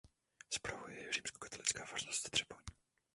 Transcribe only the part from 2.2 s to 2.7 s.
Třeboň.